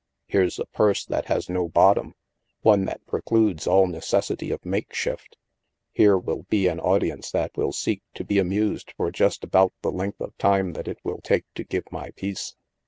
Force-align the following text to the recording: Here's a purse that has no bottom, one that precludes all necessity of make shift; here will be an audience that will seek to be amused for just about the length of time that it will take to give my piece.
Here's 0.25 0.57
a 0.57 0.65
purse 0.65 1.05
that 1.05 1.25
has 1.27 1.47
no 1.47 1.67
bottom, 1.67 2.15
one 2.61 2.85
that 2.85 3.05
precludes 3.05 3.67
all 3.67 3.85
necessity 3.85 4.49
of 4.49 4.65
make 4.65 4.95
shift; 4.95 5.37
here 5.91 6.17
will 6.17 6.47
be 6.49 6.65
an 6.65 6.79
audience 6.79 7.29
that 7.29 7.55
will 7.55 7.71
seek 7.71 8.01
to 8.15 8.23
be 8.23 8.39
amused 8.39 8.93
for 8.97 9.11
just 9.11 9.43
about 9.43 9.73
the 9.83 9.91
length 9.91 10.19
of 10.19 10.35
time 10.39 10.73
that 10.73 10.87
it 10.87 10.97
will 11.03 11.21
take 11.21 11.45
to 11.53 11.63
give 11.63 11.83
my 11.91 12.09
piece. 12.15 12.55